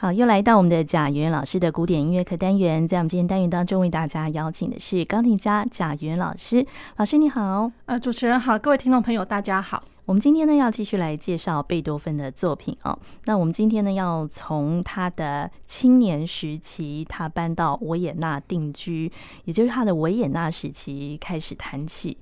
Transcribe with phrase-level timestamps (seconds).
[0.00, 6.64] 好，又来到我们的贾圆圆老师的古典音乐课单元，在我们今天单元当中，为大家邀请的是钢琴家贾圆圆老师。
[6.98, 9.82] 老师你好，呃，主持人好，各位听众朋友大家好。
[10.04, 12.96] 我们今天呢要继续来介绍贝多芬的作品哦。
[13.24, 19.10] 那我们今天呢要从他的青年时期，他搬到维也纳定居，
[19.46, 22.16] 也就是他的维也纳时期开始谈起。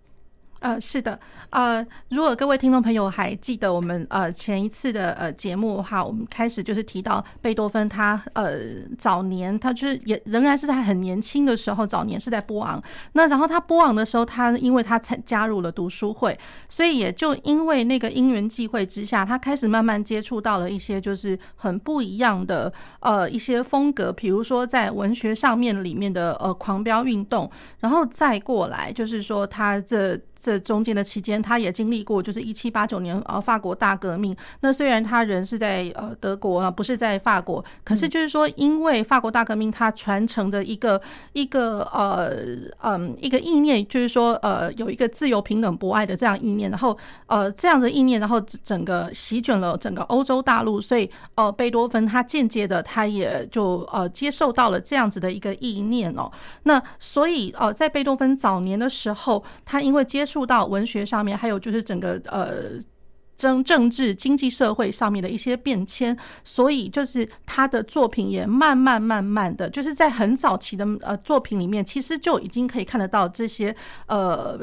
[0.66, 1.16] 呃，是的，
[1.50, 8.58] 呃，如果各位听众朋友还记得我们呃前一次的呃节目的话，我们开始就是提到贝多芬他呃
[8.98, 12.82] 早年他就是也仍然是在很年轻的时候，早年是在波昂。
[13.12, 16.36] 那然后他波昂的时候，他因为他才加入了读书会，
[16.68, 30.20] 所以也就因为那个因缘际会之下，他开始慢慢接触到了一些就是很不一样的呃一些风格，比如说在文学上面里面的呃狂飙运动，然后再过来就是说他这。
[30.38, 34.36] 这中间的期间，他也经历过，就是一七八九年呃法国大革命。
[34.60, 41.00] 那虽然他人是在呃德国啊，不是在法国，可是就是说，因为法国大革命，他传承的一个
[41.32, 42.30] 一个呃
[42.82, 56.30] 嗯一个意念，就是说呃有一个自由平等博爱的这样意念，然后呃这样的意念，然后整个席卷了整个欧洲大陆，所以呃贝多芬他间接的他也就呃接受到了这样子的一个意念哦。
[56.64, 62.78] 那所以呃在贝多芬早年的时候，他因为接触到文学上面，还有就是整个呃
[63.36, 73.74] 政政治、经济、社会上面的一些变迁，所以就是他的作品也慢慢慢慢的就是在很早期的呃作品里面，其实就已经可以看得到这些
[74.06, 74.58] 呃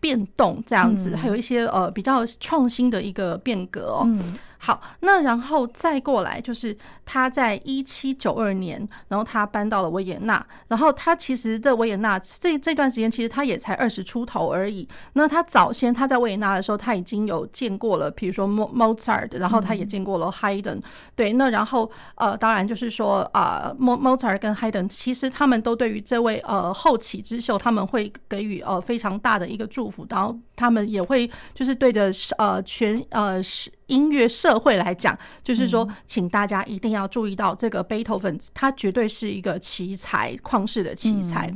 [0.00, 4.08] 变动这样子，还有一些呃比较创新的一个变革哦。
[4.66, 10.44] 好，那然后再过来就是他在一七九二年，然后他搬到了维也纳。
[10.66, 14.88] 然后他其实，在维也纳这这段时间，其实他也才二十出头而已。
[15.12, 20.82] 那他早先他在维也纳的时候，他已经有见过了，比如说莫莫扎特，然后他也见过了海顿。
[21.14, 33.70] 对，那然后呃，当然就是说啊，莫莫扎特跟海顿，其实他们都对于这位呃后起之秀，他们会给予呃非常大的一个祝福，然后他们也会就是对着呃全呃是。
[33.86, 41.52] 音乐社会来讲，就是说，请大家一定要注意到这个贝多芬，他绝对是一个奇才，旷世的奇才。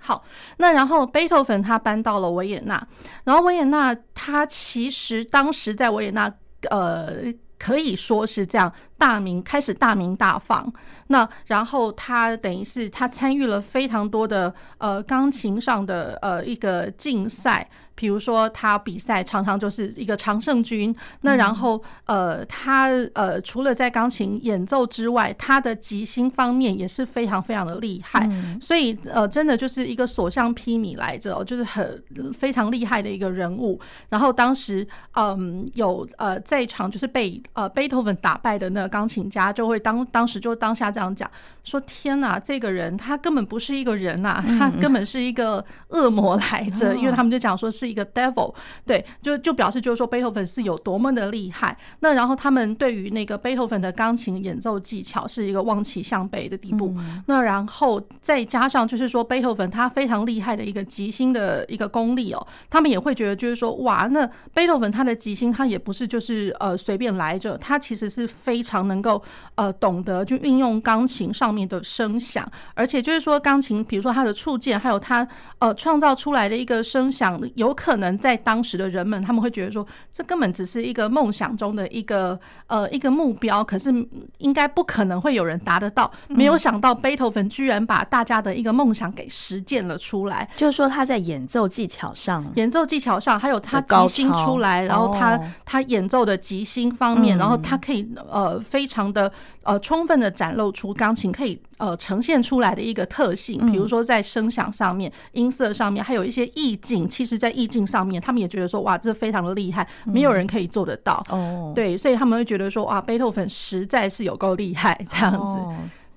[0.00, 0.24] 好，
[0.56, 2.86] 那然后贝多芬他搬到了维也纳，
[3.24, 6.32] 然后维也纳他其实当时在维也纳，
[6.70, 7.16] 呃，
[7.58, 10.72] 可以说是这样大名开始大名大放。
[11.08, 17.68] 那然后他等于是他参与了非常多的呃钢琴上的呃一个竞赛。
[18.00, 20.96] 比如说，他比赛常常就是一个常胜军。
[21.20, 28.26] 那然后，呃，他呃，除了在钢琴演奏之外，他的即兴方面也是非常非常的厉害。
[28.58, 32.02] 所以，呃，真的就是一个所向披靡来着，就是很
[32.32, 33.78] 非常厉害的一个人物。
[34.08, 41.30] 然后当时，嗯，有呃在场就是被呃贝多芬打败的那个钢琴家，就会当当时就当下这样讲
[41.62, 47.89] 说：“天哪，这个人他根本不是一个人呐，他根本是一个恶魔来着。”因为他们就讲说是。
[47.90, 48.54] 一个 devil，
[48.86, 51.76] 对，就就表示就是说贝多芬是有多么的厉害。
[52.00, 56.94] 那然后他们对于那个贝多芬的钢琴演奏技巧是一个望其项背的地步。
[57.26, 69.20] 那然后再加上就是说贝多芬他非常厉害的一个即兴的一个功力哦，他们也会觉得就是说哇，那贝多芬他的即兴他也不是就是呃随便来着，他其实是非常能够
[69.54, 75.26] 呃懂得就运用钢琴上面的声响，而且就是说钢琴比如说它的触键，还有它
[75.58, 77.70] 呃创造出来的一个声响有。
[77.80, 83.90] 可能在当时的人们，他们会觉得说，这根本只是一个梦想中的一个呃一个目标，可是
[84.36, 86.12] 应该不可能会有人达得到。
[86.28, 90.46] 没有想到贝多芬居然把大家的一个梦想给实践了出来。
[90.56, 99.32] 就是说他在演奏技巧上，演奏技巧上，还有他即兴出来，然后他他演奏的即兴方面，然后他可以呃非常的
[99.62, 107.08] 呃充分的展露出钢琴可以呃呈现出来的一个特性，比如说在声响上面、音色上面，还有一些意境。
[107.08, 111.24] 其实，在意境上面，他们也觉得说，哇，这非常的厉害，没有人可以做得到。
[111.30, 115.58] 哦，对，所以他们会觉得说，哇，贝多芬实在是有够厉害， 这样子。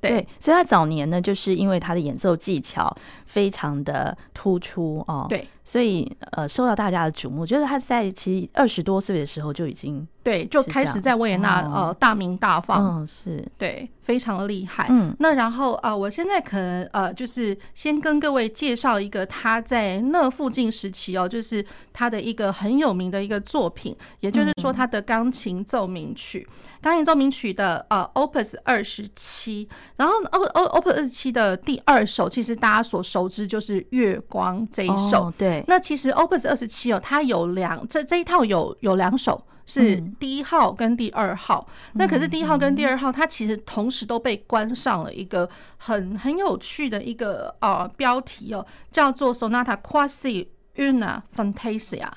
[0.02, 2.94] 对，所以他早年呢，就是因为他的演奏技巧
[3.26, 5.26] 非常的突出哦。
[5.30, 7.46] 对，所以呃，受到大家的瞩目。
[7.46, 10.08] 就是他在其实二十多岁的时候就已经。
[10.24, 14.88] 对，就开始在维也纳呃大名大放，嗯，是对，非常厉害。
[14.90, 26.48] 嗯，那然后啊，我现在可能呃，就是先跟各位介绍一个他在那附近时期哦，就是他的一个很有名的一个作品，也就是说他的钢琴奏鸣曲，
[26.82, 29.68] 钢琴奏鸣曲的呃 Opus 二十七，
[29.98, 35.30] 然后 O O Opus 二十七的第二首，其实大家所熟知就是月光这一首。
[35.38, 39.46] 对，那其实 Opus 二十七哦，它有两这这一套有有两首。
[39.66, 41.66] 是第一号跟第二号。
[41.94, 52.10] 那可是第一号跟第二号，它其实同时都被关上了一个很很有趣的一个呃标题哦，叫做 Sonata Quasi Una Fantasia。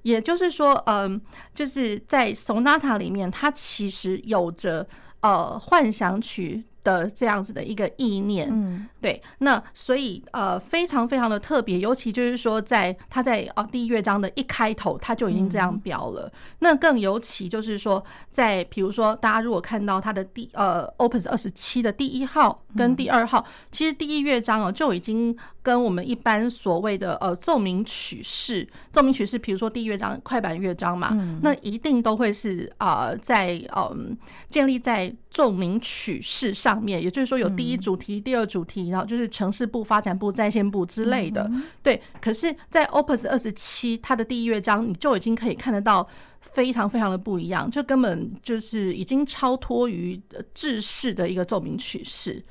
[0.00, 1.20] 也就是说，嗯，
[1.54, 4.88] 就是在 Sonata 里面，它其实有着
[5.20, 16.30] 呃幻想曲的这样子的一个意念，嗯，对，那所以呃非常非常的特别，尤其就是说在他在啊第一乐章的一开头他就已经这样标了，
[16.60, 31.08] 那更尤其就是说在比如说大家如果看到他的第呃 Opus 二十七的第一号跟第二号，其实第一乐章哦就已经跟我们一般所谓的呃奏鸣曲式，奏鸣曲式，比如说第一乐章快板乐章嘛，
[31.42, 34.16] 那一定都会是啊在嗯
[34.48, 36.76] 建立在奏鸣曲式上。
[36.76, 41.50] 面，也就是说有第一主题、第二主题，然后就是城市部、发展部、在线部之类的。
[41.82, 46.06] 对，可是，在 Opus 二十七，它的第一乐章，你就已经可以看得到
[46.40, 50.20] 非常非常的不一样，就根本就是已经超脱于
[50.52, 52.44] 制式的一个奏鸣曲式。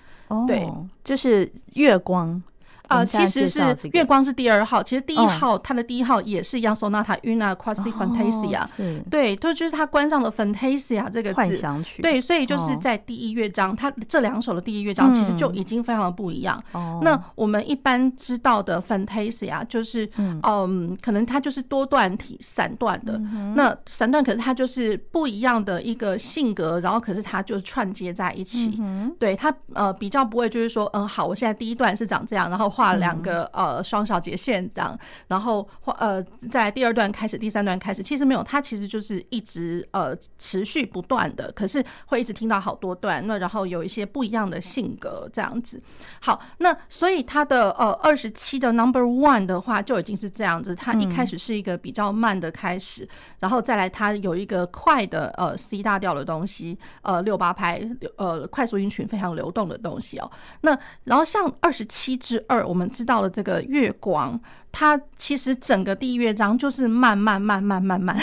[0.47, 0.71] 对，
[1.03, 2.41] 就是月光。
[2.87, 8.63] 呃，其实是月光是第二号，其实第一号它的第一号也是一样，Sonata Una Quasi Fantasia，
[9.09, 16.61] 对，就就是它关上了 Fantasia 这个字，幻想曲，对，所以就是在第一乐章，它这两首的第一乐章其实就已经非常的不一样。
[17.01, 23.19] 那我们一般知道的 Fantasia 就是，嗯，可能它就是多段体、散段的，
[23.55, 28.79] 那散段可是它就是不一样的一个性格，然后可是它就串接在一起，
[29.19, 32.74] 对，它呃比较不会就是说，嗯，好，我现在第一段是长这样，然后。
[32.75, 45.81] 画两个呃双小节线这样，然后画呃在第二段开始，第三段开始，其实没有，它其实就是一直呃持续不断的，可是会一直听到好多段，那然后有一些不一样的性格这样子。
[46.19, 53.07] 好，那所以它的呃二十七的 Number One 的话就已经是这样子，它一开始是一个比较慢的开始，
[53.39, 57.81] 然后再来它有一个快的呃 C 大调的东西，呃六八拍
[58.17, 60.29] 呃快速音群非常流动的东西哦。
[60.59, 62.64] 那然后像二十七之二。
[62.65, 64.39] 我们知道了这个月光，
[64.71, 68.17] 它其实整个第一乐章就是慢慢慢慢慢慢，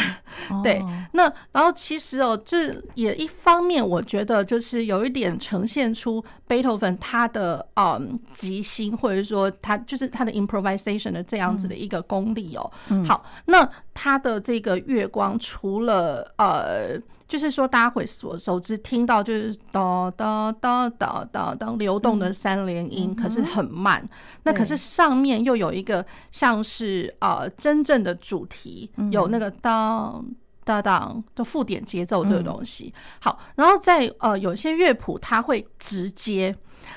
[0.62, 0.82] 对。
[1.12, 12.70] 那然后其实哦，这也一方面我觉得就是有一点呈现出贝多芬他的嗯即兴，或者说他就是他的 improvisation 的这样子的一个功力哦。
[13.06, 17.00] 好，那他的这个月光除了呃。
[17.32, 24.06] 就是说，大家会所熟知听到就是哒哒哒哒哒当流动的三连音，可是很慢。
[24.42, 30.22] 那可是上面又有一个像是呃真正的主题，有那个当
[30.62, 32.92] 当当就附点节奏这个东西。
[33.18, 36.54] 好，然后在呃有些乐谱，它会直接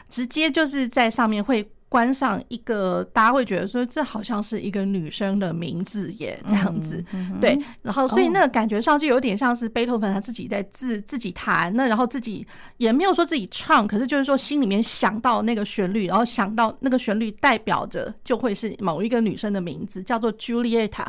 [0.09, 1.65] 直接就是在上面会。
[1.87, 7.03] 关上一个，大家会觉得说，这好像是一个女生的名字耶，这样子，
[7.39, 7.57] 对。
[7.81, 12.45] 然后，所以那个感觉上就有点像是贝多芬他自己在自自己弹，那然后自己
[12.77, 21.07] 也没有说自己唱，可是就是说心里面想到那个旋律，然后想到那个旋律代表着就会是某一个女生的名字，叫做 Giulietta。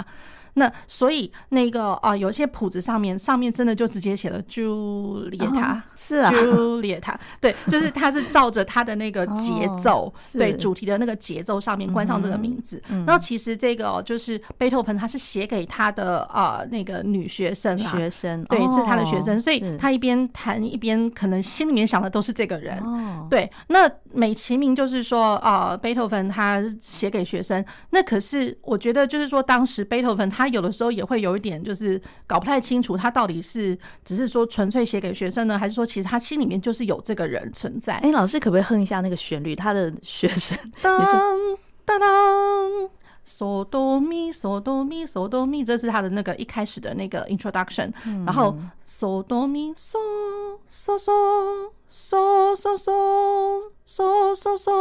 [0.58, 12.82] 那所以那个啊，有些谱子上面上面真的就直接写了朱丽塔，是啊，朱丽塔，对，就是他是照着他的那个节奏，对主题的那个节奏上面关上这个名字。
[13.06, 22.82] 然后其实这个就是贝多芬，他是写给他的啊那个女学生啊，学生，对，是他的学生，所以他一边弹一边可能心里面想的都是这个人。
[23.28, 30.45] 对，那美其名就是说啊，贝多芬他写给学生，那可是我觉得就是说当时贝多芬他。
[30.46, 37.96] 他有的时候也会有一点，就是搞不太清楚，他到底是只是说纯粹写给学生呢，还是说其实他心里面就是有这个人存在？
[37.96, 39.56] 哎，老师可不可以哼一下那个旋律？
[39.56, 41.04] 他的学生 当
[41.84, 42.08] 当当，
[43.26, 47.92] 嗦哆咪嗦哆咪嗦哆咪，这是他的那个一开始的那个 introduction，
[48.24, 48.56] 然后
[48.88, 49.96] 嗦哆咪嗦
[50.70, 52.92] 嗦嗦嗦嗦嗦。
[53.88, 54.72] 嗦嗦嗦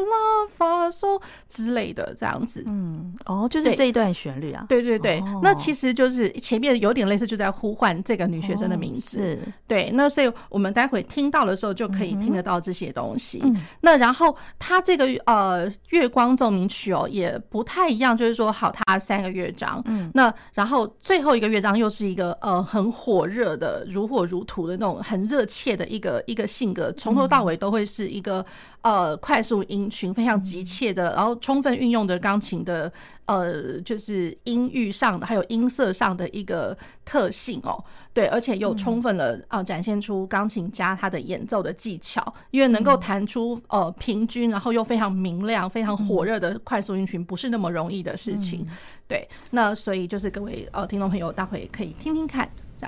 [0.00, 9.38] 拉发嗦之类的这样子，嗯，哦，就是这一段旋律啊，对对对，那其实就是前面有点类似，就在呼唤这个女学生的名字，是，
[9.68, 13.40] 对，那所以我们待会听到的时候就可以听得到这些东西。
[13.80, 28.44] 那然后它这个呃月光奏鸣曲哦也不太一样，就是说好，它三个乐章，嗯，那然后最后一个乐章又是一个呃很火热的如火如荼的那种很热切的一个一个性格，从头到尾都会是一个。
[28.82, 32.90] 呃，快速音群非常急切的，然后充分运用的钢琴的
[33.26, 37.82] 呃，就是音域上的还有音色上的一个特性哦，
[38.14, 48.66] 对，而且又充分了啊，展现出钢琴家他的演奏的技巧，因为能够弹出呃平均，然后又非常明亮、非常火热的快速音群，不是那么容易的事情。
[49.06, 52.48] 对，那所以就是各位呃听众朋友，待会可以听听看。
[52.80, 52.86] 这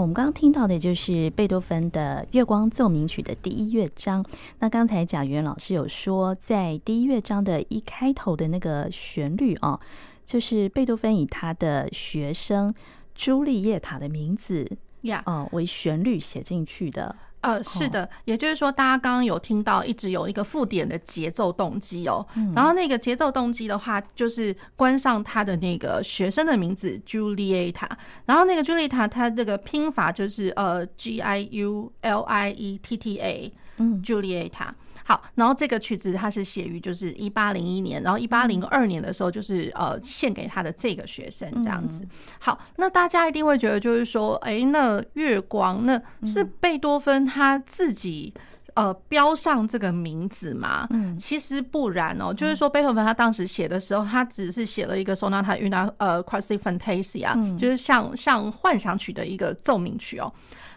[0.00, 4.24] 好，我们刚刚听到的就是贝多芬的《月光奏鸣曲》的第一乐章。
[4.60, 9.78] 那刚才贾元老师有说，在第一乐章的一开头的那个旋律哦，
[10.24, 12.74] 就是贝多芬以他的学生
[13.14, 14.66] 朱丽叶塔的名字
[15.02, 17.14] 呀，哦，为旋律写进去的。
[17.40, 27.88] 呃，是的，也就是说，大家刚刚有听到一直有一个附点的节奏动机哦，然后那个节奏动机的话，就是关上他的那个学生的名字 Giulietta，
[28.26, 34.68] 然后那个 Giulietta 它这个拼法就是呃 G I U L I E T T A，嗯，Giulietta。
[35.04, 42.06] 好，然后这个曲子它是写于就是一八零一年，然后一八零二年的时候就是呃献给他的这个学生这样子。
[42.38, 48.32] 好，那大家一定会觉得就是说，哎，那月光那是贝多芬他自己
[48.74, 50.86] 呃标上这个名字吗？
[50.90, 60.32] 嗯，其实不然哦，就是说贝多芬他当时写的时候，他只是写了一个 Sonata una 呃 quasi fantasia，就是像像幻想曲的一个奏鸣曲哦。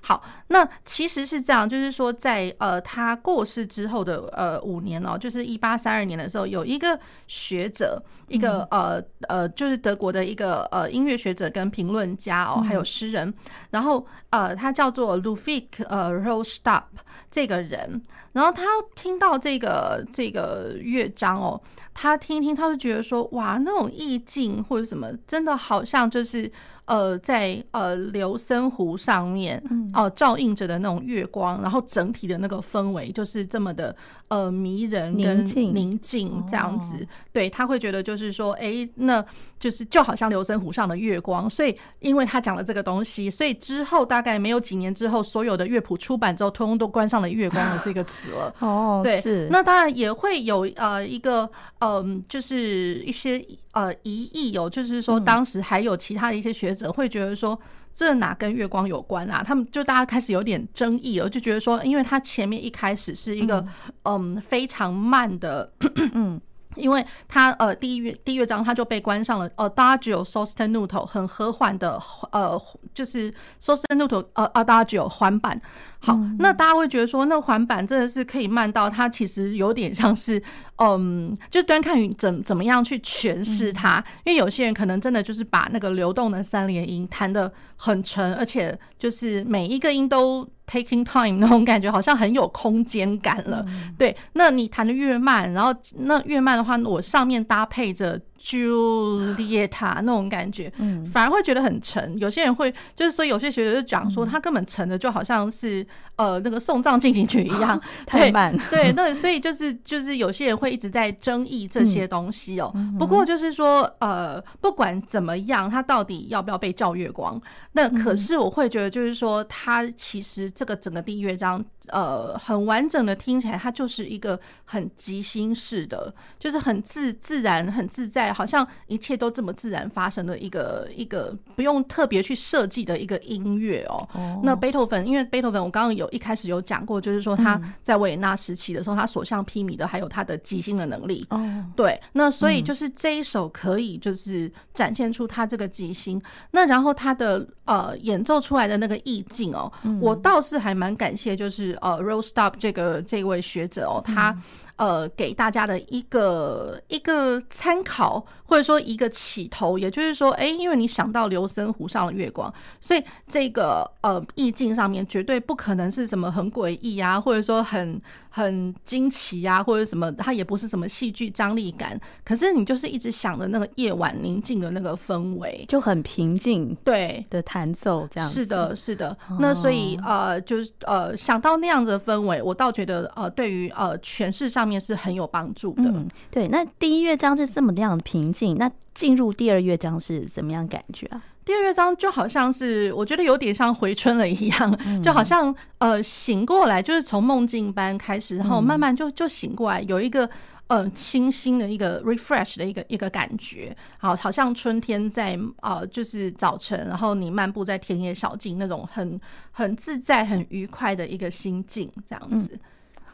[0.06, 13.34] 好，那其实是这样，就是说在，呃他过世之后的呃五年哦，就是一八三二年的时候，有一个学者，一个呃呃，就是德国的一个呃音乐学者跟评论家哦，还有诗人，
[13.70, 16.84] 然后呃他叫做 Lufik 呃 Rostopp
[17.32, 18.64] 这个人，然后他
[18.96, 21.62] 听到这个这个乐章哦，
[21.94, 26.52] 他听一听，他就觉得说哇，那种意境或者什么，真的好像就是。
[26.86, 29.58] 呃，在呃琉森湖上面
[29.94, 33.96] 哦、呃、照映着的那种月光，然后整体的那个氛围就是这么的
[34.28, 37.08] 呃迷人跟宁静这样子。
[37.32, 39.24] 对，他会觉得就是说，哎、欸，那
[39.58, 41.50] 就是就好像琉森湖上的月光。
[41.50, 48.54] 所以，因为他讲了这个东西，所以之后大概没有几年之后，所有的乐谱出版之后，通通都关上了“月光”的这个词了。
[48.60, 49.48] 哦，对，是。
[49.50, 53.42] 那当然也会有呃一个嗯、呃，就是一些
[53.72, 56.73] 呃疑义有，就是说当时还有其他的一些学。
[56.76, 57.60] 者会觉得说，
[57.94, 59.44] 这哪跟月光有关啊？
[59.46, 63.66] 他们就大家开始有点争议了，就觉得说，因为他前面一开始是一个
[64.04, 65.72] 嗯非常慢的
[66.14, 66.40] 嗯。
[66.76, 72.60] 因为他呃第一乐第一乐章他就被关上了呃 Adagio sostenuto 很和缓的呃
[72.96, 73.32] 就是
[73.62, 75.62] sostenuto 呃 Adagio 缓板。
[76.04, 80.42] 好，那大家会觉得说，那环板真的是可以慢到它其实有点像是
[80.76, 84.04] 嗯，就端看你怎怎么样去诠释它。
[84.26, 90.48] 因为有些人可能真的就是把那个流动的三连音弹得很沉，而且就是每一个音都。
[90.66, 93.64] Taking time 那种感觉好像很有空间感了，
[93.98, 94.16] 对。
[94.32, 98.20] 那你弹的越慢，然后那越慢的话，我上面搭配着。
[98.44, 102.20] Giulietta 那种感觉，嗯，反而会觉得很沉。
[102.20, 105.86] 有些人会，就是说，有些学者就讲说，他根本沉的就好像是
[106.18, 108.54] 呃那个送葬进行曲一样， 太慢。
[108.70, 112.74] 对，那所以就是就是有些人会一直在争议这些东西哦。
[113.00, 117.42] 不过就是说，呃，不管怎么样，他到底要不要被叫月光？
[117.72, 121.64] 那可是我会觉得，就是说，他其实这个整个第一乐章。
[121.90, 134.08] 呃，很完整的听起来，它就是一个很即兴式的，就是很自自然、很自在，好像一切都这么自然发生的一个一个不用特别去设计的一个音乐哦。
[134.44, 141.26] 那贝多芬，因为贝多芬，我刚刚有一开始有讲过，就是说他在维也纳时期的时候，他所向披靡的还有他的即兴的能力。
[141.32, 149.70] 哦，对，那所以就是这一首可以就是展现出他这个即兴，那然后他的呃演奏出来的那个意境哦，
[150.00, 151.73] 我倒是还蛮感谢，就是。
[151.82, 154.36] 呃，Rostopp 这个这位学者哦，他。
[154.76, 172.00] 呃，给大家的一个一个参考，或者说一个起头，也就是说，哎，因为你想到琉森湖上的月光，所以这个呃意境上面绝对不可能是什么很诡异啊，或者说很很惊奇啊，或者什么，它也不是什么戏剧张力感。
[172.26, 178.28] 可是你就是一直想着那个夜晚宁静的那个氛围，就很平静，对的弹奏这样。
[178.28, 179.16] 是的，是的。
[179.40, 184.63] 那所以呃，就是呃想到那样子的氛围，我倒觉得呃，对于呃诠释上。
[184.64, 185.84] 上面是很有帮助的。
[185.84, 186.48] 嗯，对。
[186.48, 191.22] 那第一乐章是这么样的平静，那进入第二乐章是怎么样感觉啊？
[191.44, 200.30] 第二乐章就好像是我觉得有点像回春了一样， 就好像呃醒过来，就是从梦境般开始，然后慢慢就就醒过来，有一个
[200.68, 203.76] 呃清新的一个 refresh 的一个一个感觉。
[203.98, 209.20] 好，好像春天在呃就是早晨，然后你漫步在田野小径那种很
[209.52, 212.58] 很自在、很愉快的一个心境，这样子。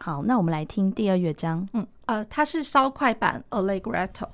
[0.09, 1.69] 好，那我们来听第二乐章。
[1.73, 4.27] 嗯，呃，它是稍快版 Allegretto。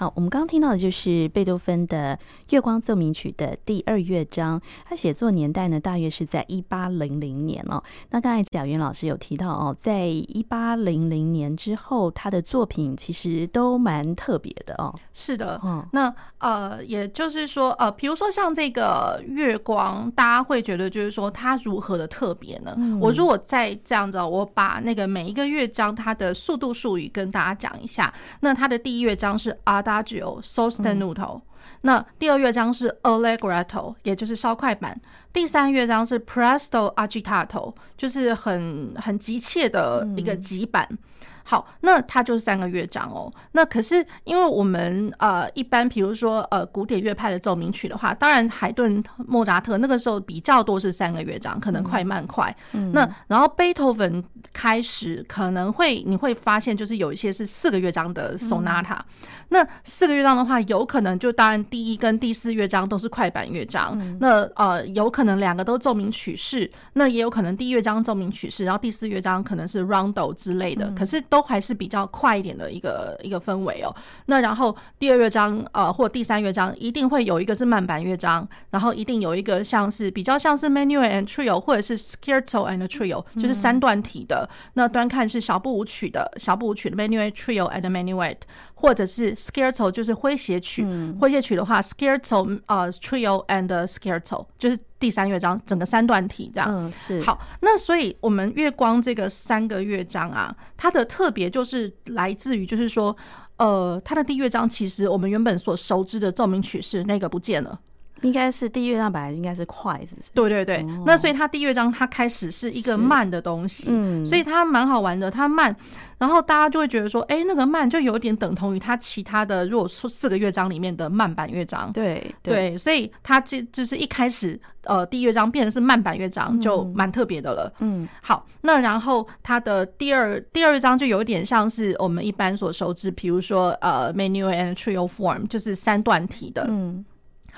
[0.00, 2.16] 好，我们刚刚听到的就是贝多芬的
[2.54, 7.82] 《月光奏鸣曲》的第二乐章，他写作年代呢，大约是在一八零零年哦。
[8.08, 14.94] 那刚才贾云老师有提到哦，在一八零零年之后，他的作品其实都蛮特别的哦。
[15.12, 22.72] 是的，嗯，那呃，也就是说，呃，比如说像这个月光，大家会觉得就是说它如何的特别呢？
[22.78, 28.10] 嗯、我如果再这样子，我把那个每一个乐章它的速度术语跟大家讲一下。
[28.40, 29.54] 那它的第一乐章是
[29.90, 31.42] Adagio sostenuto，嗯、
[31.82, 35.00] 那第二乐章是 Allegretto，也就是稍快板。
[35.32, 40.86] 第三乐章是 Presto agitato，就是很很急切的一个急板。
[40.90, 40.98] 嗯
[41.44, 43.32] 好，那它就是三个乐章哦。
[43.52, 52.54] 那可是因为我们呃一般，比如说呃古典乐派的奏鸣曲的话，当然海顿、莫扎特那个时候比较多是三个乐章，可能快慢快。
[52.72, 54.22] 嗯、那然后贝多芬
[54.52, 58.96] 开始可能会你会发现，就是有一些是四个乐章的 sonata。
[58.96, 59.04] 嗯、
[59.48, 63.98] 那四个乐章的话，有可能就当然第一跟第四乐章都是快板乐章。
[64.00, 70.86] 嗯、那呃有可能两个都奏鸣曲式，那也有可能第一乐章奏鸣曲式，然后第四乐章可能是 rondo 之类的。
[70.86, 73.94] 嗯、可是都都还是比较快一点的一个一个氛围哦。
[74.26, 84.46] 那然后第二乐章呃，或第三乐章一定会有一个是慢板乐章，然后一定有一个像是比较像是 Menuet and Trio 或者是 Scherzo and Trio，就是三段体的。
[84.74, 88.36] 那端看是小步舞曲的小步舞曲的 Menuet Trio and Menuet，
[88.80, 90.84] 或者是 Scherzo 就是诙谐曲。
[91.20, 94.78] 诙谐曲的话，Scherzo 呃 Trio and Scherzo 就是。
[95.00, 97.40] 第三乐章整个三段体这样，嗯，是好。
[97.62, 103.16] 那所以我们月光这个三个乐章啊，它的特别就是来自于，就是说，
[103.56, 107.80] 呃，它的第一乐章其实我们原本所熟知的奏鸣曲式那个不见了。
[108.22, 110.28] 应该是第一乐章本来应该是快，是不是？
[110.34, 110.76] 对对对。
[110.82, 115.30] 哦、那所以它第一乐章它开始是一个慢的东西，嗯，所以它蛮好玩的。
[115.30, 115.74] 它慢，
[116.18, 122.78] 然后大家就会觉得说，哎、欸，那个慢就有点等同于它其他的，如果说四个乐章里面的慢板乐章，对对，对。
[122.78, 127.72] 所以它这就是一开始，呃，第一乐章变成是慢板乐章，就蛮特别的了。
[127.78, 137.04] 嗯，好，那然后它的第二第二乐章就有点像是我们一般所熟知，比如说呃，Menuet and Trio form，就是三段体的，嗯。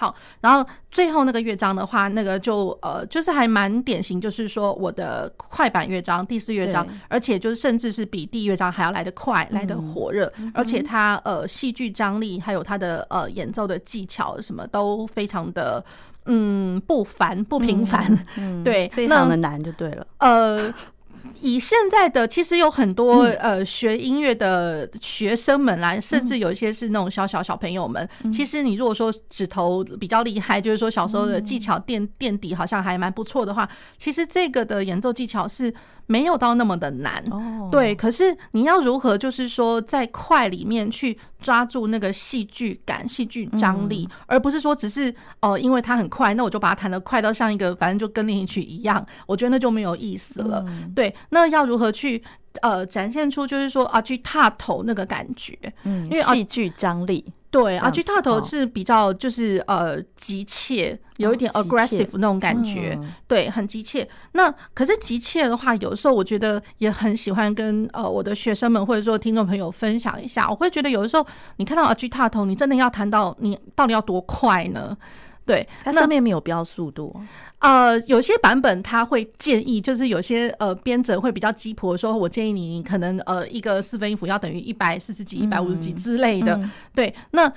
[0.02, 15.84] 好，然后最后那个乐章的话，那个就呃，就是还蛮典型，就是说我的快板乐章第四乐章，而且就是甚至是比第一乐章还要来得快，嗯、来得火热，而且它呃戏剧张力还有它的呃演奏的技巧什么都非常的
[16.26, 20.74] 嗯不凡不平凡，嗯嗯、对，非常的难就对了，呃。
[21.40, 28.08] 以现在的其实有很多呃学音乐的学生们来，甚至有一些是那种小小小朋友们。
[28.32, 35.72] 其实你如果说指头比较厉害，就是说小时候的技巧垫垫底好像还蛮不错的话，其实这个的演奏技巧是。
[36.06, 37.24] 没有到那么的难，
[37.70, 37.94] 对。
[37.94, 49.05] 可是你要如何，就是说在快里面去抓住那个戏剧感、戏剧张力，而不是说只是哦，因为它很快，那我就把它弹得快到像一个，反正就跟练习曲一样。
[49.26, 50.64] 我觉得那就没有意思了。
[50.94, 52.22] 对，那要如何去
[52.62, 55.59] 呃展现出就是说啊去踏头那个感觉？
[55.85, 57.24] 嗯，因为戏剧张力。
[57.52, 64.08] 对，agitato 是比较就是呃急切，有一点 aggressive 那种感觉，嗯、对，很急切。
[64.32, 70.48] 那可是急切的话，有的时候我觉得也很喜欢跟呃我的学生们或者说听众朋友分享一下。
[70.48, 74.96] 我会觉得有的时候你看到 agitato，你真的要谈到你到底要多快呢？
[75.44, 77.14] 对，它上面没有标速度。
[77.59, 86.55] 呃，有些版本它会建议，就是有些呃编者会比较鸡婆，说我建议你可能呃一个四分音符要等于一百四十几、一百五十几之类的。
[86.57, 87.52] 嗯嗯、对，那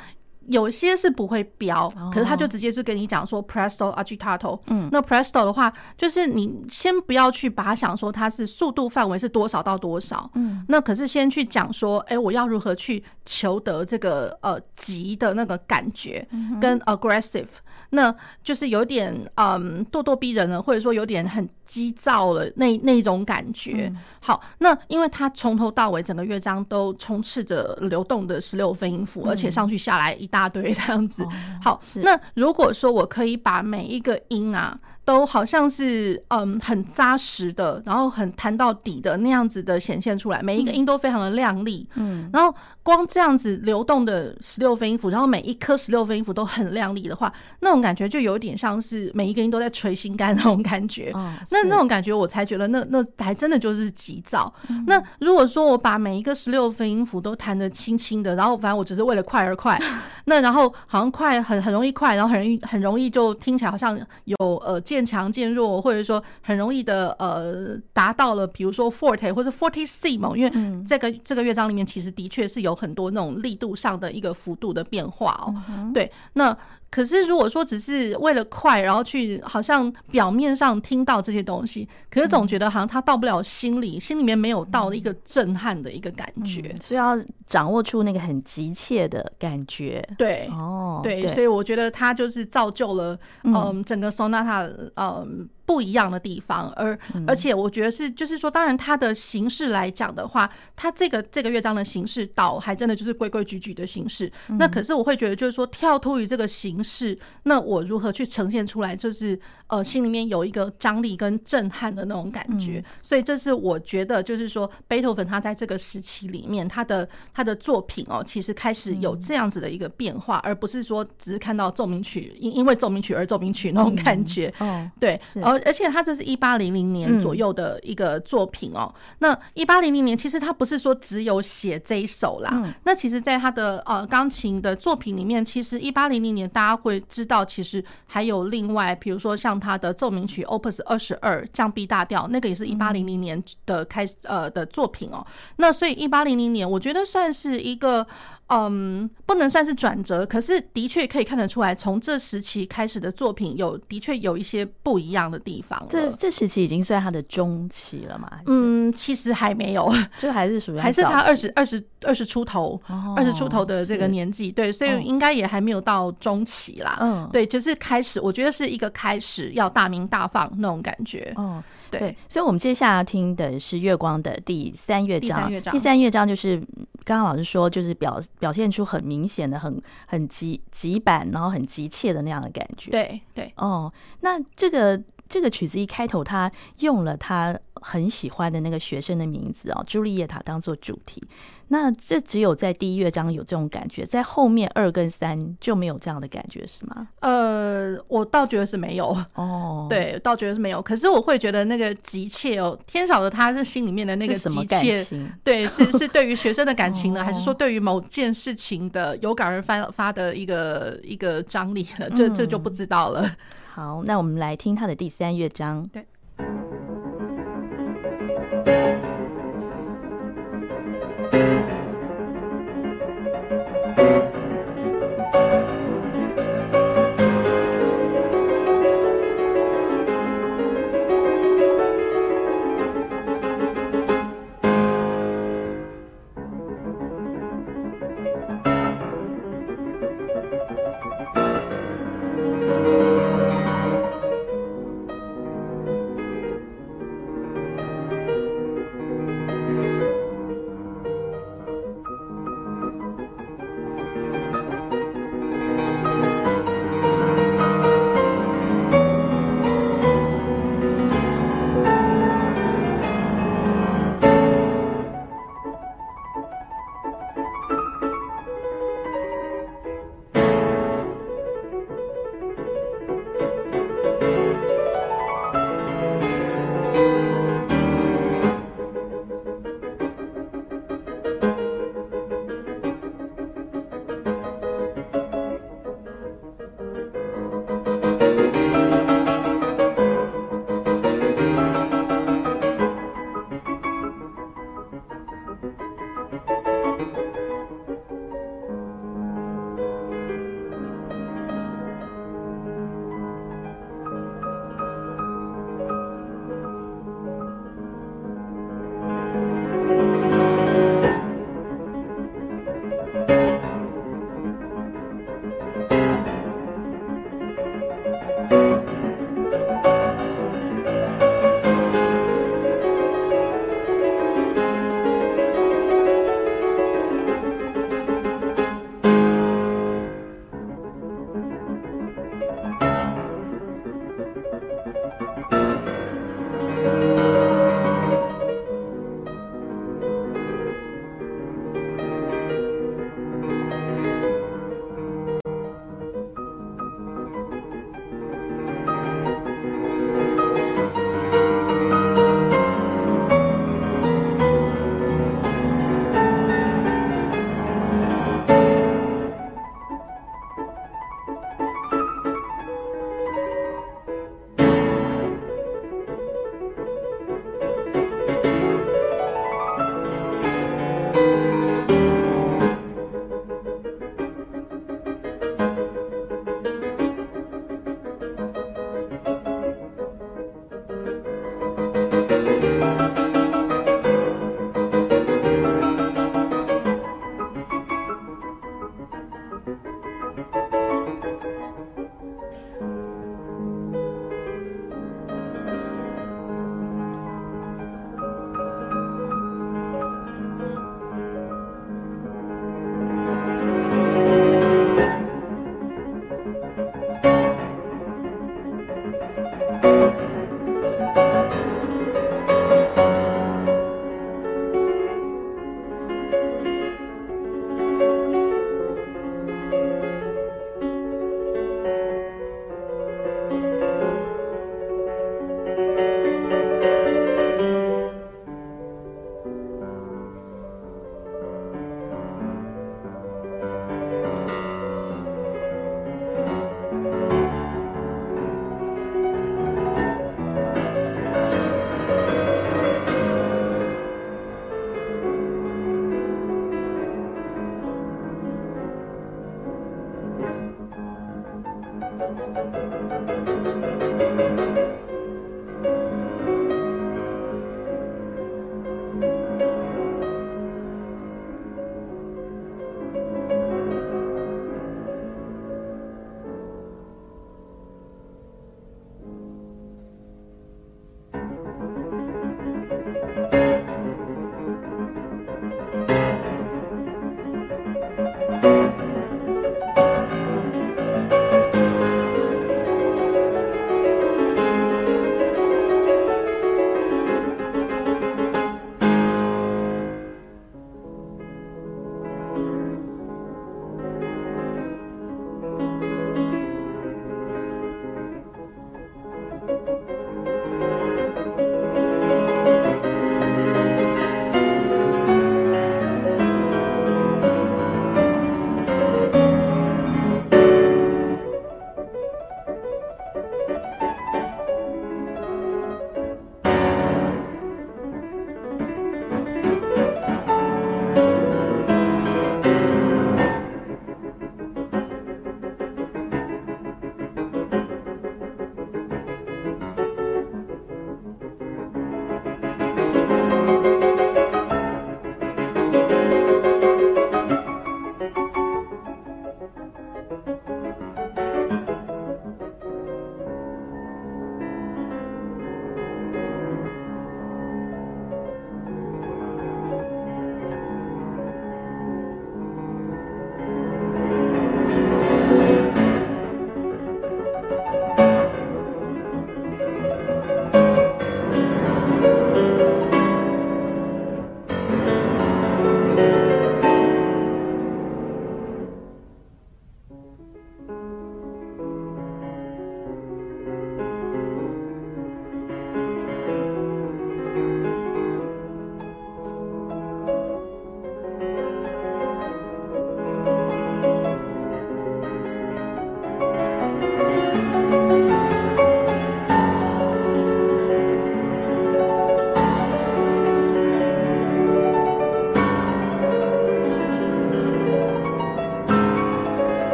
[0.47, 4.59] 有些是不会标，可是他就直接是跟你讲说 presto agitato。
[4.67, 10.29] 嗯，那 presto 的话，就是你先不要去把它想说它是速度范围是多少到多少。
[10.35, 16.27] 嗯，那可是先去讲说，哎、欸，我要如何去求得这个呃急的那个感觉，
[16.61, 17.47] 跟 aggressive。
[17.91, 23.91] 那就是有点嗯咄咄逼人了，或者说有点很急躁了那那种感觉。
[24.19, 31.25] 好，那因为它从头到尾整个乐章都充斥着流动的十六分音符，而且上去下来一大堆这样子。
[31.61, 34.79] 好，那如果说我可以把每一个音啊。
[35.05, 42.51] 都好像是嗯很扎实的，然后很弹到底的那样子的显现出来，每一个音都非常的亮丽，嗯，然后
[42.81, 54.53] 光这样子流动的十六分音符，然后每一颗十六分音符都很亮丽的话，那种感觉就有点像是每一个音都在捶心肝那种感觉，哦、那那种感觉我才觉得那那还真的就是急躁。
[54.69, 59.79] 嗯、那如果说我把每一个十六分音符都弹得轻轻的，然后反正我只是为了快而快，
[60.25, 75.53] 那然后好像快很很容易快，然后很容易很容易就听起来好像有呃渐强渐弱，或者说很容易的呃达到了，比如说 forte 或者 fortissimo，因为这个这个乐章里面其实的确是有很多那种力度上的一个幅度的变化哦。
[75.93, 76.55] 对，那。
[76.95, 90.01] 可是，如果说只是为了快，然后去好像表面上听到这些东西，可是总觉得好像他到不了心里，心里面没有到一个震撼的一个感觉，所以要掌握出那个很急切的感觉。
[90.17, 95.49] 对，哦，对，所以我觉得他就是造就了，嗯，整个 sonata，嗯。
[95.65, 104.31] 不一样的地方，而而且我觉得是，就是说，当然它的形式来讲的话，它这个这个乐章的形式倒还真的就是规规矩矩的形式。
[104.59, 112.83] 那可是我会觉得，就是说跳脱于这个形式，那我如何去呈现出来，就是呃心里面有一个张力跟震撼的那种感觉。
[113.01, 124.53] 所以这是我觉得，就是说贝多芬他在这个时期里面，他的他的作品哦，其实开始有这样子的一个变化，而不是说只是看到奏鸣曲因因为奏鸣曲而奏鸣曲那种感觉。
[124.59, 128.93] 哦，对，而且他这是一八零零年左右的一个作品哦。
[129.19, 132.73] 那一八零零年其实他不是说只有写这一首啦。
[132.83, 145.25] 那其实，在他的呃钢琴的作品里面，其实一八零零年大家会知道，其实还有另外，比如说像他的奏鸣曲 Opus 二十二降 B 大调，那个也是一八零零年的开始呃的作品哦。
[145.57, 148.05] 那所以一八零零年，我觉得算是一个。
[148.47, 155.83] 嗯，不能算是转折，可是的确可以看得出来，从这时期开始的作品有的确有一些不一样的地方。
[155.89, 158.31] 这这时期已经算他的中期了嘛？
[158.45, 162.79] 嗯，其实还没有， 就还是属于还是他二十二十二十出头，
[163.15, 166.97] 二十出头的这个年纪，对，所以应该也还没有到中期啦。
[167.01, 171.33] 嗯，对，就是开始，我觉得是一个开始要大名大放那种感觉。
[171.35, 171.63] 哦，
[171.99, 176.61] 对，所以我们接下来听的是月光的第三乐章，第三乐章就是。
[177.07, 182.89] 刚刚老师说，就是表表现出很明显的、很很急急板，然后很急切的那样的感觉。
[182.89, 191.23] 对对哦，那这个这个曲子一开头，他用了他很喜欢的那个学生的名字哦，朱丽叶塔当做主题。
[191.67, 197.07] 那这只有在第一乐章有这种感觉，在后面二跟三就没有这样的感觉，是吗？
[197.21, 200.81] 呃，我倒觉得是没有哦， 对，倒觉得是没有。
[200.81, 205.05] 可是我会觉得那个急切哦，天晓得他是心里面的那个急切，
[205.43, 212.09] 对，是是对于学生的感情呢， 还是说对于某件事情的有感而发发的一个一个张力了？
[212.11, 213.29] 这这就不知道了。
[213.73, 215.83] 好，那我们来听他的第三乐章。
[215.91, 216.05] 对。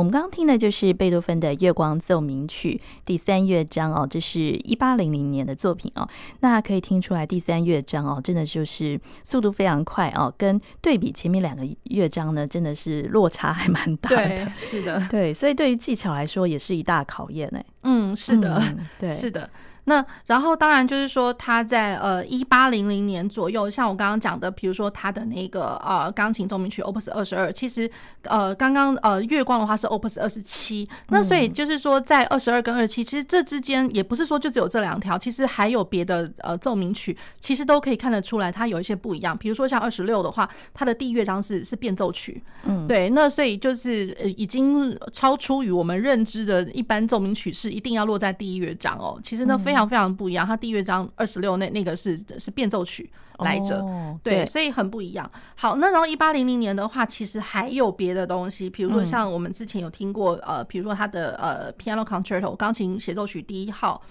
[0.00, 6.08] 我们刚刚听的就是贝多芬的《月光奏鸣曲》第三乐章哦，这是一八零零年的作品哦。
[6.40, 14.16] 那可以听出来，第三乐章哦，真的就是速度非常快哦，跟对比前面两个乐章呢，真的是落差还蛮大的。
[14.16, 17.62] 对，是的，对，所以对于技巧来说，也是一大考验哎。
[17.82, 19.50] 嗯，是的，嗯、对，是的。
[19.90, 27.90] 那然后当然就是说他在呃一八零零年左右，像我刚刚讲的，比如说他的那个呃钢琴奏鸣曲 Opus 二十二，其实
[28.22, 39.36] 呃刚刚呃月光的话是 Opus 二十七，那所以就是说在二十二跟二十七，其实这之间也不是说就只有这两条，其实还有别的呃奏鸣曲，其实都可以看得出来它有一些不一样。
[39.36, 49.79] 比如说像二十六的话，它的第一乐章是是变奏曲，嗯，对，那所以就是呃已经超出于我们认知的一般奏鸣曲是一定要落在第一乐章哦，其实那非常。
[49.88, 55.30] 非常不一样，他第一乐章二十六那那个是是变奏曲来着，哦、对，所以很不一样。
[55.56, 64.02] 好，那然后一八零零年的话，其实还有别的东西，比如说像我们之前有听过，嗯、呃，比如说他的呃 Piano Concerto 钢琴协奏曲第一号，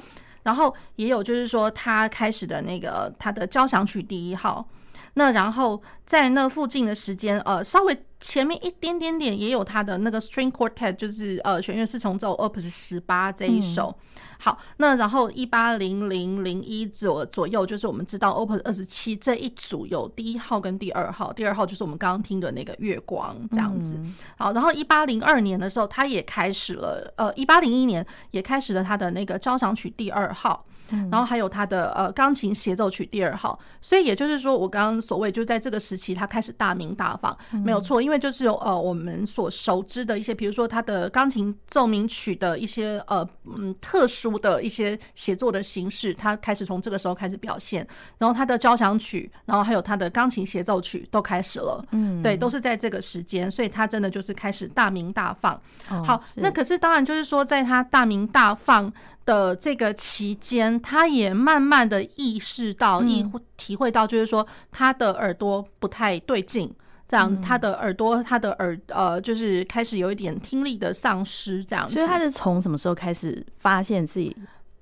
[0.44, 4.68] 然后也有就是说他开始的那个他的交响曲第一号。
[5.16, 13.96] 那然后在那附近的时间，呃，稍微前面一点点点也有他的那个 String Quartet，就是呃弦乐四重奏 Opus 十八这一首。
[14.00, 14.06] 嗯
[14.42, 23.96] 好，那然后一八零零零一左左右，就是我们知道 Opus 二十七这一组有第一号跟第二号，第二号就是我们刚刚听的那个月光这样子。
[23.98, 30.66] 嗯、好，然后一八零二年的时候，他也开始了，呃，一八零一年也开始了他的那个交响曲第二号。
[31.12, 33.60] 然后还有他的呃钢琴协奏曲第二号。
[33.82, 47.88] 所以也就是说，我刚刚所谓就在这个时期，他开始大鸣大放，没有错，因为就是呃我们所熟知的一些，比如说他的钢琴奏鸣曲的一些呃嗯特殊的一些写作的形式，他开始从这个时候开始表现。
[48.18, 55.60] 然后他的交响曲，然后还有他的钢琴协奏曲都开始了，嗯，对，都是在这个时间，所以他真的就是开始大鸣大放。
[55.88, 58.92] 好，那可是当然就是说，在他大鸣大放
[59.26, 63.26] 的这个期间，他也慢慢的意识到、意
[63.58, 66.74] 体会到，就是说他的耳朵不太对劲，
[67.08, 71.94] 这样子，他的耳朵，他的耳呃，就是开始有一点听力的丧失，这样子。
[71.94, 74.36] 所以他是从什么时候开始发现自己？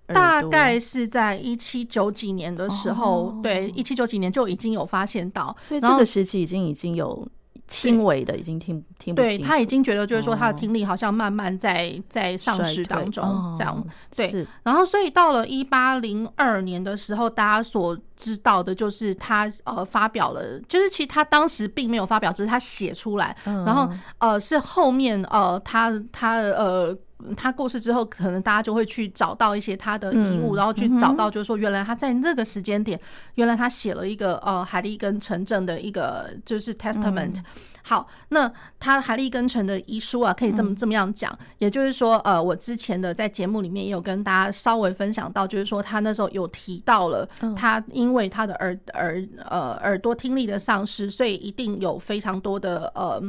[0.07, 7.27] 大概是在一七九几年的时候，对，一七九几年就已经有发现到，所以这个时期已经已经有。
[7.67, 13.83] 轻微的已经听听不清，对，他已经觉得就是说他的听力好像慢慢在在丧失当中，这样
[14.15, 14.47] 对。
[14.63, 23.89] 然后所以到了一八零二年的时候，大家所知道的就是他呃发表了，就是其实他当时并没有发表，只是他写出来，然后
[24.19, 26.97] 呃是后面呃他他呃
[27.35, 32.99] 他过世之后，可能大家就会去找到一些他的遗物，然后去找到就是说原来他在那个时间点，
[33.35, 37.41] 原来他写了一个呃海利根城镇的一个就是 testament。
[37.81, 53.23] 好，那他海利根城的遗书啊，可以这么这么样讲，也就是说，呃，我之前的在节目里面也有跟大家稍微分享到，就是说他那时候有提到了，他因为他的耳耳呃耳朵听力的丧失，所以一定有非常多的呃，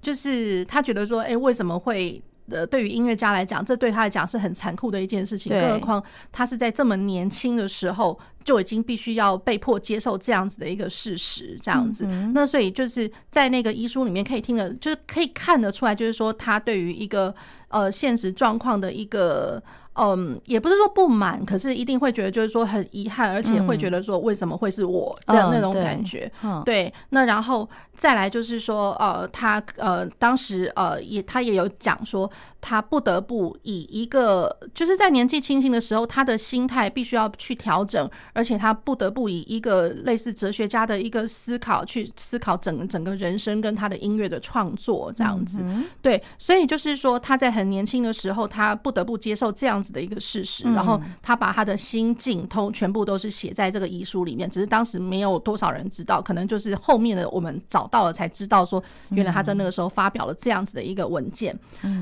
[0.00, 2.22] 就是他觉得说，哎，为什么会？
[2.50, 5.50] 呃，对于音乐家来讲，这对他来讲是很残酷的一件事情。
[5.50, 12.04] 更何况他是在这么年轻的时候就已经必须要被迫接受这样子的一个事实，这样子。
[12.34, 17.34] 那所以就是在那个遗书里面可以听得，就是可以看得出来，就是说他对于一个
[17.68, 19.62] 呃现实状况的一个。
[19.96, 26.28] 嗯，也不是说不满，可是一定会觉得就是说很遗憾，而且会觉得说为什么会是我这样那种感觉。
[26.42, 26.92] 嗯，对。
[27.10, 32.30] 那然后再来就是说，呃，他呃当时呃也他也有讲说，
[32.60, 45.64] 他不得不以一个就是在年纪轻轻的时候，他的心态必须要去调整，而且他不得不以一个类似哲学家的一个思考去思考整整个人生跟他的音乐的创作这样子。
[46.02, 61.54] 对，所以就是说他在很年轻的时候，他不得不接受这样子的一个事实，然后他把他的心境通全部都是写在这个遗书里面，只是当时没有多少人知道，可能就是后面的我们找到了才知道说，原来他在那个时候发表了这样子的一个文件。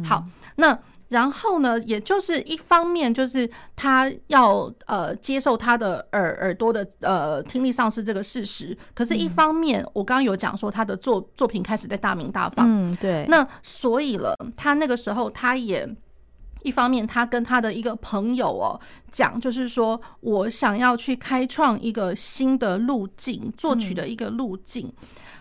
[0.05, 0.25] 好，
[0.55, 0.79] 那
[1.09, 15.89] 然后呢，也就是一方面就是他要呃接受他的耳耳朵的呃听力丧失这个事实，可是一方面我刚刚有讲说他的作作品开始在大名大放，嗯，对，那所以了，他那个时候他也。
[16.65, 18.79] 一方面，他跟他的一个朋友哦
[19.11, 24.89] 讲，就是说我想要去开创一个新的路径，作曲的一个路径。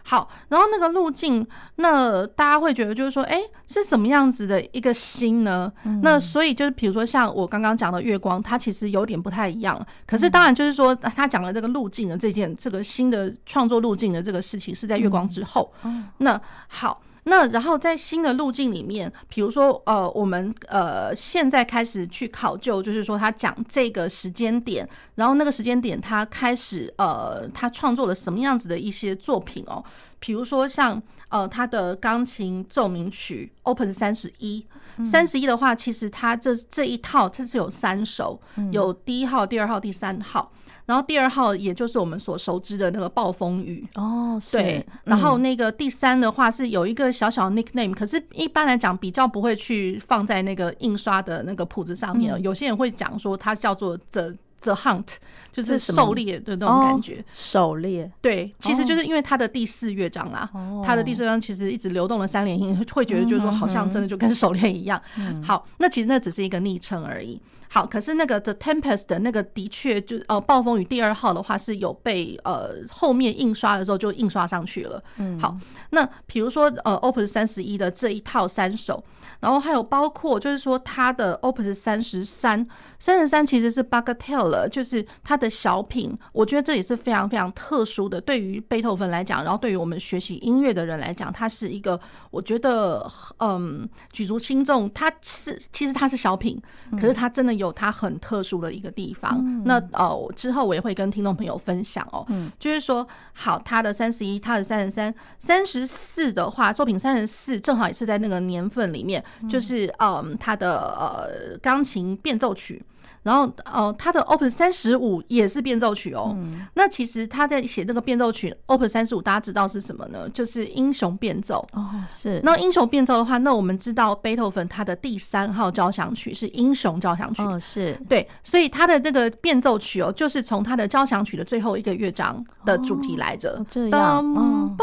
[0.04, 1.45] 好，然后那个路径，
[1.76, 5.72] 那大家会觉得就是说，哎，是什么样子的一个心呢？
[6.02, 9.80] 那所以就是，比如说像我刚刚讲的月光，它其实有点不太一样。
[10.06, 15.72] 可是当然就是说，他讲的这个路径的这件，这个新的创作路径的这个事情是在月光之后。
[16.18, 17.02] 那好。
[17.24, 29.84] 那然后在新的路径里面，比如说呃，我们呃现在开始去考究，就是说他讲这个时间点，然后那个时间点他开始呃，他创作了什么样子的一些作品哦，
[30.19, 34.65] 比如说像呃他的钢琴奏鸣曲 Opus 三十一，
[35.05, 38.41] 三十一的话，其实他这这一套它是有三首，
[38.72, 40.51] 有第一号、第二号、第三号。
[40.86, 44.86] 然后第二号也就是我们所熟知的那个暴风雨哦，对。
[45.03, 52.41] 然后那个第三的话是有一个小小 nickname，可是一般来讲比较不会去放在那个印刷的那个谱子上面。
[52.41, 55.07] 有些人会讲说它叫做 the the hunt，
[55.51, 57.23] 就是狩猎的那种感觉。
[57.34, 60.49] 狩猎，对，其实就是因为它的第四乐章啊，
[60.84, 65.01] 它的第四乐章其实一直流动了三连音，会觉得就是说好像真的就跟狩猎一样。
[65.43, 67.39] 好，那其实那只是一个昵称而已。
[67.74, 75.01] 好，可是那个 The Tempest 的那个的确就呃暴风雨第二号的话是有被呃后面印刷的时候就印刷上去了。
[75.15, 75.55] 嗯，好，
[75.91, 79.01] 那比如说呃 Opus 三十一的这一套三首。
[79.39, 82.67] 然后还有包括，就是说它的 Opus 三十三，
[83.02, 86.16] 三十三其实是 Bagatelle，就是他的小品。
[86.32, 91.99] 我觉得这也是非常非常特殊的，对于贝多芬来讲，然后对于我们学习音乐的人来讲，它是一个
[92.30, 93.04] 我觉得
[93.39, 94.88] 嗯举足轻重。
[94.93, 99.36] 它是其实它是小品，可是它真的有它很特殊的一个地方。
[99.43, 109.24] 嗯、那呃之后我也会跟听众朋友分享哦，嗯、就是说好，他的三十一，他的三十三，三十四的话，作品三十四正好也是在那个年份里面。
[109.49, 112.84] 就是嗯，他的呃钢琴变奏曲，
[113.24, 116.36] 然后呃，他的 Open 三十五也是变奏曲哦。
[116.36, 120.28] 嗯、那其实他在写那个变奏曲 Open 三十五，大家知道是什么呢？
[120.30, 121.89] 就是英雄变奏哦。
[122.09, 122.41] 是。
[122.43, 127.43] 那英雄变奏的话，那我们知道贝多芬他的第三号交响曲是英雄交响曲。
[127.43, 127.93] 哦，是。
[128.09, 133.51] 对，所以他的这个变奏曲哦，就是从他的交响曲的最后一个乐章的主题来着。
[133.51, 134.26] 哦、这样。
[134.36, 134.76] 嗯。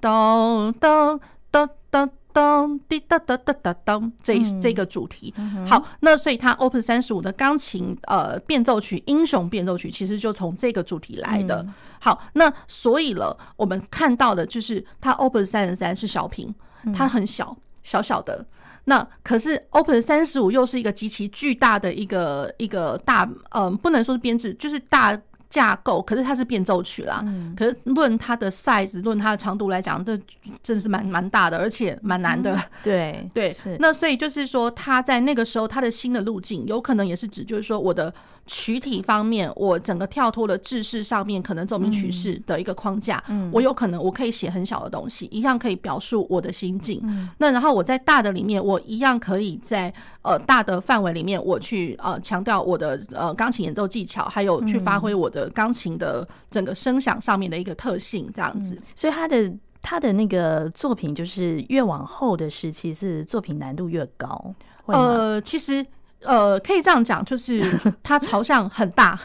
[0.00, 1.20] 咚咚
[1.52, 2.10] 咚咚。
[2.32, 11.62] 当滴哒哒哒哒噔，这这个主题、嗯、好，那所以它 Open 三十五的钢琴呃变奏曲英雄变奏曲其实就从这个主题来的。
[11.62, 16.54] 嗯、好，那所以了，我们看到的就是它 Open 三十三是小品，
[16.94, 18.46] 它很小小小的。
[18.84, 25.18] 那可是 Open 三十五又是一个极其巨大的一个一个大嗯、呃，不能说是编制，就是大。
[25.50, 27.22] 架构，可是它是变奏曲啦。
[27.26, 30.18] 嗯、可是论它的 size，论它的长度来讲，这
[30.62, 32.54] 真是蛮蛮大的，而且蛮难的。
[32.54, 38.12] 嗯、对 对，那所以就是说，他在那个时候，他的新的路径有可能也是指，就是说我的。
[38.48, 46.98] 曲体方面，我整个跳脱了制式上面可能奏鸣曲式的一个框架，嗯，我有可能我可以写很小的东西，一样可以表述我的心境。
[47.04, 49.92] 嗯，那然后我在大的里面，我一样可以在
[50.22, 58.74] 呃大的范围里面，我去呃强调我的呃钢琴演奏技巧，还有去发挥我的钢琴的整个声响上面的一个特性，这样子。
[58.74, 64.54] 嗯，所以他的他的那个作品，就是越往后的时期是作品难度越高。
[64.86, 65.84] 呃，其实。
[66.22, 67.64] 呃，可以这样讲，就是
[68.02, 69.18] 它朝向很大，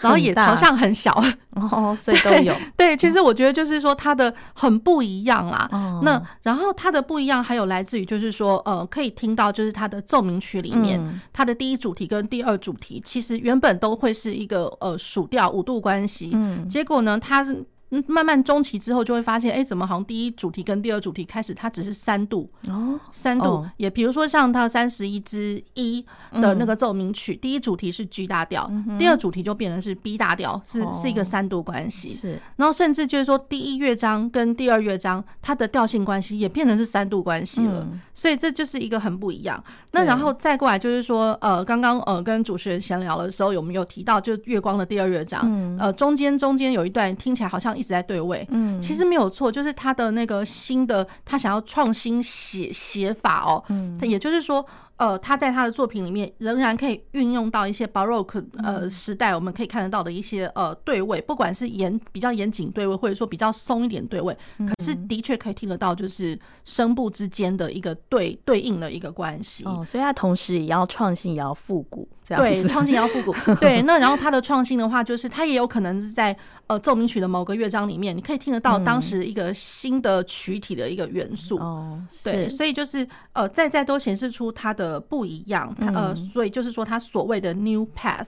[0.00, 1.12] 然后也朝向很小
[1.54, 2.54] 哦，所以都有。
[2.76, 5.68] 对，其实我觉得就是说它的很不一样啦。
[6.02, 11.00] 那然后它的不一样还有来自于就是说，呃，可以听到就是它的奏鸣曲里面，
[11.32, 16.36] 它的第一主题跟第二主题其实原本都会是一个呃属调五度关系，
[16.68, 17.64] 结果呢，它是。
[17.98, 28.68] 嗯，慢慢中期之后就会发现，哎，怎么好像第一主题跟第二主题开始它只是三度哦，三度也，比如说像它三十一之一的那个奏鸣曲，第一主题是 G 大调，
[28.98, 32.14] 第二主题就变成是 B 大调，是是一个三度关系。
[32.14, 39.62] 是，然后甚至就是说第一乐章跟第二乐章它的调性关系也变成是三度关系了，所以这就是一个很不一样。
[39.92, 45.76] 那然后再过来就是说，呃，刚刚呃跟主持人闲聊的时候，有没有提到就月光的第二乐章？
[45.78, 47.76] 呃，中间中间有一段听起来好像。
[47.76, 54.64] 一直在对位，嗯，其实没有错，就是他的那个新的，他想要创新写写法哦，嗯，也就是说。
[54.98, 69.66] 呃，他在他的作品里面仍然可以运用到一些 Baroque 呃时代我们可以看得到的一些呃对位，不管是严比较严谨对位，或者说比较松一点对位，可是的确可以听得到，就是声部之间的一个对对应的一个关系。
[69.66, 73.34] 哦，所以他同时也要创新，也要复古，这样对，创新也要复古。
[73.60, 76.34] 对，那然后他的创新的话，就是他也有可能是在
[76.68, 81.58] 呃奏鸣曲的某个乐章里面，你可以听得到当时一个新的曲体的一个元素。
[81.58, 84.86] 哦，对，所以就是呃在在都显示出它的。
[84.86, 88.24] 呃，不一样，它呃，所以就是说，它所谓的 new path，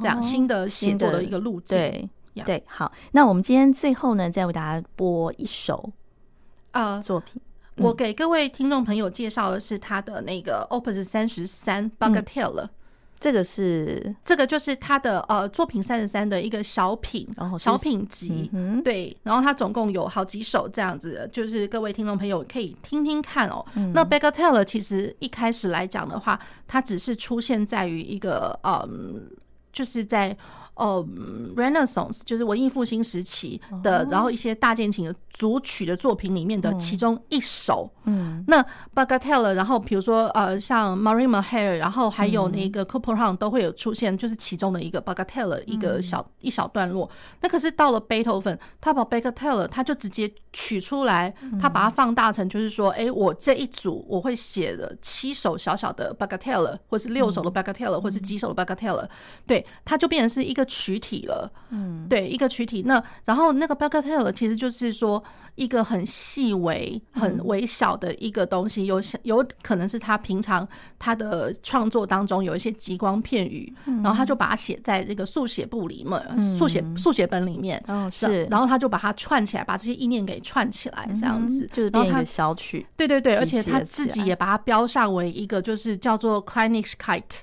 [0.00, 1.76] 这样新的写作的一个路径。
[1.76, 2.08] 对
[2.46, 5.92] 对，好，那我们今天最后呢，再为大家播一首
[6.70, 7.38] 呃作品。
[7.76, 12.70] 我给各位听众朋友介绍的是他的那个 Opus 三十三 Bagatelle。
[13.20, 23.64] 这个是这个就是他的呃作品三十三的一个小品，哦、小品集，嗯、对，然后他总共有好几首这样子，就是各位听众朋友可以听听看哦。
[23.74, 29.30] 嗯、那 Bagatelle 其实一开始来讲的话，它只是出现在于一个嗯，
[29.70, 30.36] 就是在。
[30.74, 34.12] 哦、uh,，Renaissance 就是文艺复兴时期的，oh.
[34.12, 37.90] 然后一些大键琴的组曲的作品里面的其中一首。
[38.04, 38.64] 嗯，那
[38.94, 47.08] Bagatelle，然后比如说呃，像 Marie m a h a i r 然后还有那个 Couperin 都会有出现，就是其中的一个 Bagatelle 一个小、嗯、一小段落。
[47.42, 59.06] 那可是到了贝多芬，他把 Bagatelle 他就直接取出来，他把它放大成，就是说，哎、欸，我这一组我会写的七首小小的 Bagatelle，或是六首的 Bagatelle，、嗯、或是几首的 Bagatelle，
[59.46, 60.66] 对，它就变成是一个。
[60.70, 62.84] 曲体了，嗯，对，一个躯体。
[62.86, 65.22] 那然后那个 Bagatelle 其实就是说
[65.56, 70.66] 一个很细微、很微小的一个东西，有有可能是他平常
[70.96, 81.66] 他的创作当中有一些极光片语，然后他就把它写在这个速写簿里面，速写速写本里面，哦是，然后他就把它串起来，把这些意念给串起来，这样子。
[81.72, 87.42] 就是变一个小曲，对对对，而且他自己也把它标上为一个就是叫做 Kleinigkeit。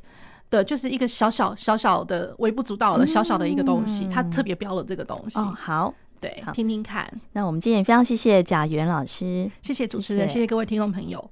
[0.49, 5.39] 的就是一个小小小小的微不足道的小小的一个东西，他特别标了这个东西。
[5.39, 7.11] 哦，好，对，听听看。
[7.33, 11.29] 那我们今天也非常谢谢贾元老师，谢谢主持人，谢谢各位听众朋友。